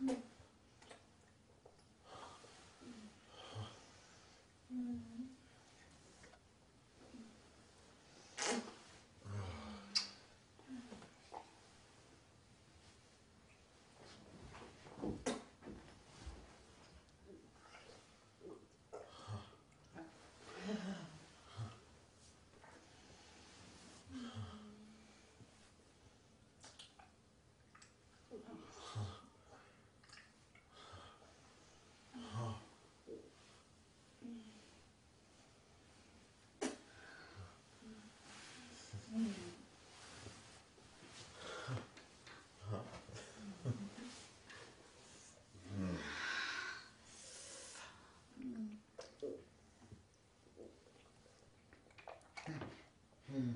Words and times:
음. 0.00 0.33
嗯。 53.34 53.54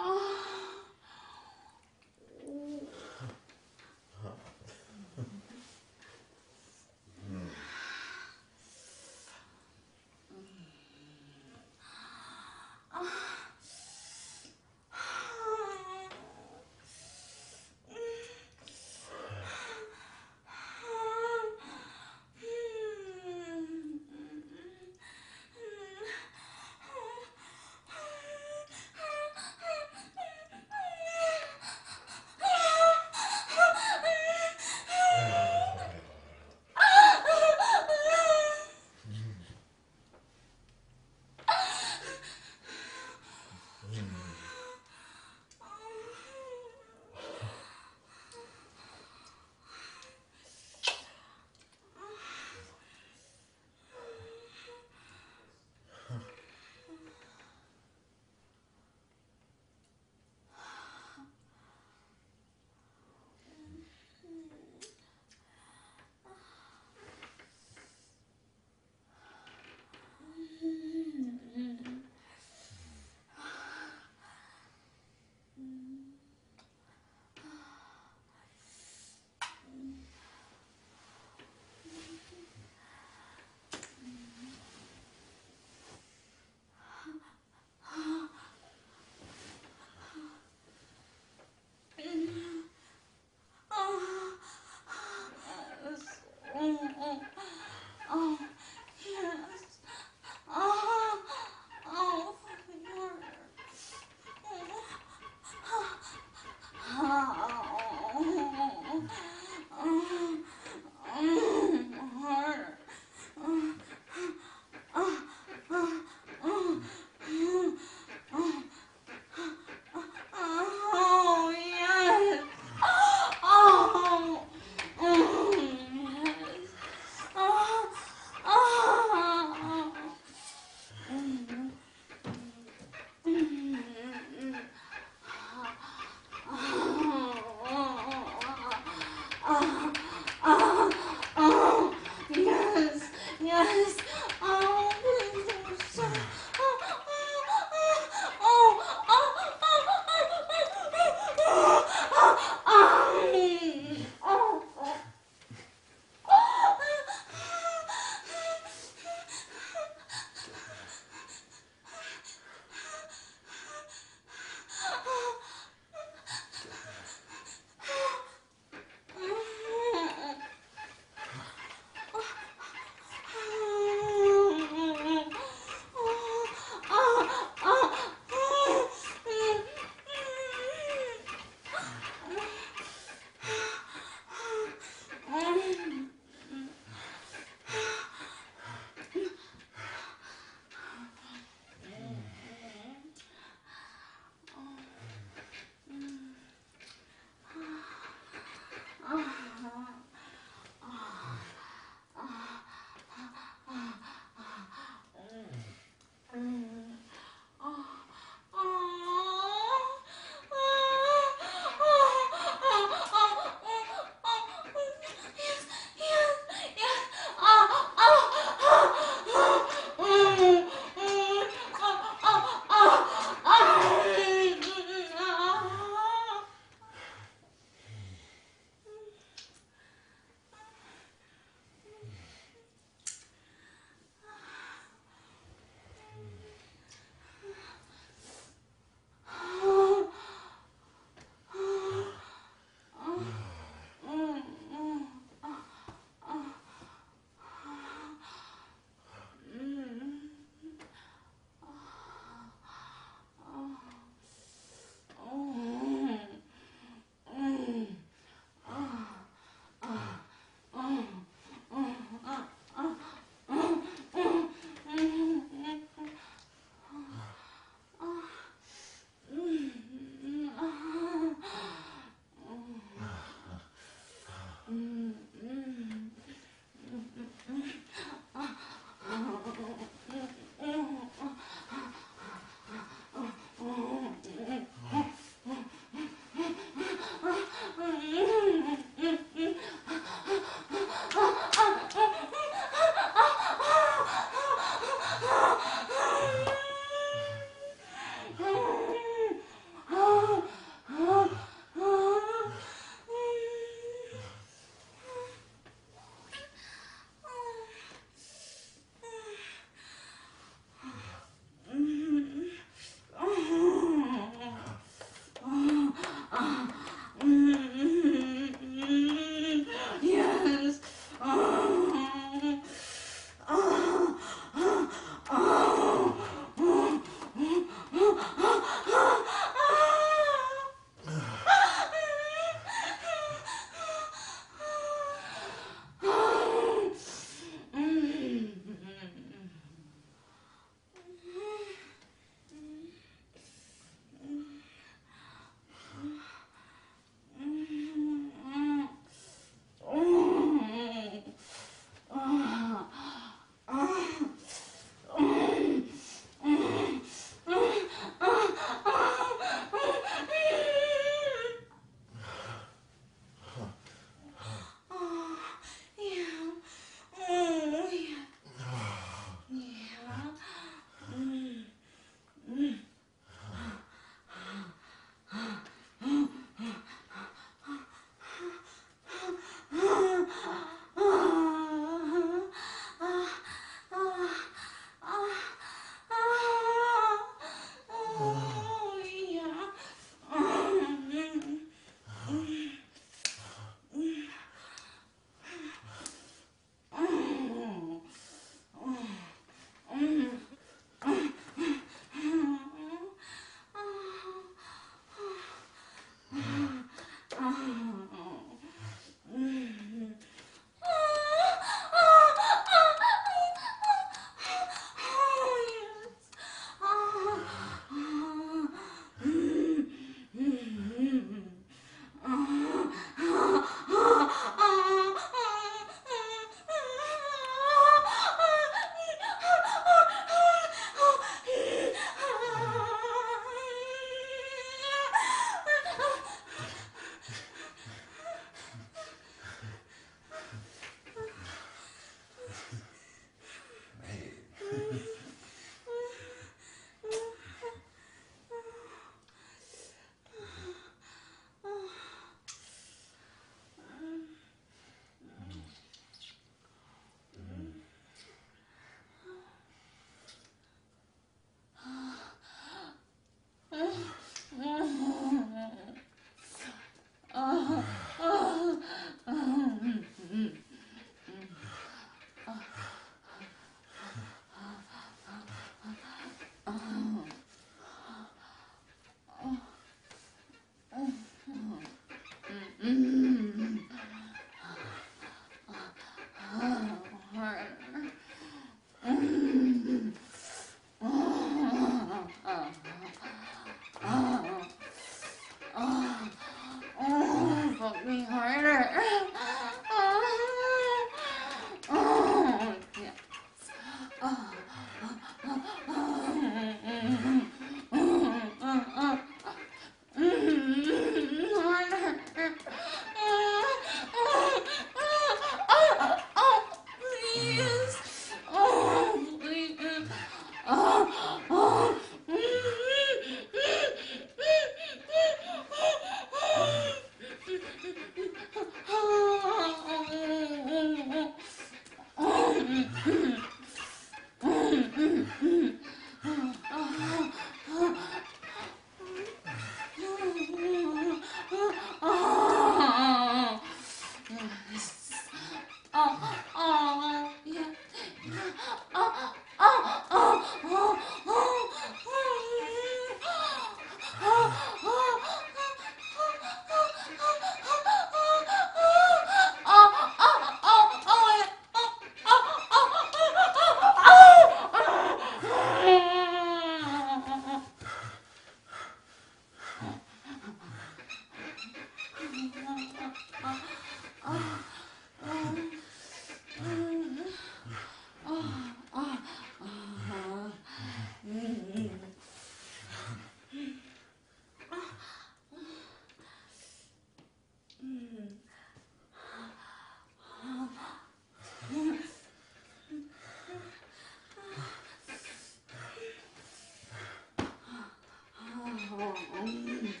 Oh, 599.29 600.00